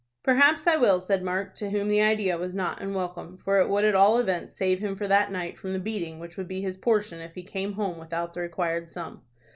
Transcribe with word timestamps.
"Perhaps 0.23 0.65
I 0.65 0.77
will," 0.77 0.99
said 0.99 1.21
Mark, 1.21 1.53
to 1.57 1.69
whom 1.69 1.87
the 1.87 2.01
idea 2.01 2.35
was 2.35 2.55
not 2.55 2.81
unwelcome, 2.81 3.37
for 3.37 3.59
it 3.59 3.69
would 3.69 3.85
at 3.85 3.93
all 3.93 4.17
events 4.17 4.57
save 4.57 4.79
him 4.79 4.95
for 4.95 5.07
that 5.07 5.31
night 5.31 5.59
from 5.59 5.73
the 5.73 5.79
beating 5.79 6.17
which 6.19 6.37
would 6.37 6.47
be 6.47 6.59
his 6.61 6.75
portion 6.75 7.19
if 7.21 7.35
he 7.35 7.43
came 7.43 7.73
home 7.73 7.99
without 7.99 8.33
the 8.33 8.41
required 8.41 8.89
sum. 8.89 9.21